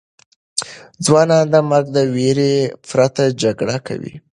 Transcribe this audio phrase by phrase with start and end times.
[1.05, 2.53] ځوانان د مرګ د ویرې
[2.89, 4.13] پرته جګړه کوي.